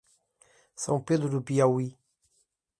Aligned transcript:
São 0.75 0.99
Pedro 0.99 1.29
do 1.29 1.43
Piauí 1.43 1.95